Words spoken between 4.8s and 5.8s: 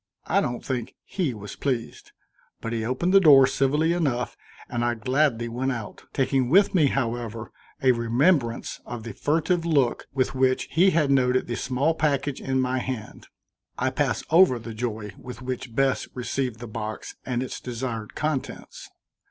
I gladly went